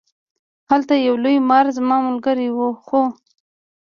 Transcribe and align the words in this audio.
هلته 0.71 0.93
یو 1.07 1.15
لوی 1.23 1.37
مار 1.49 1.65
زما 1.77 1.97
ملګری 2.07 2.47
و 2.51 2.59
خوړ. 2.83 3.05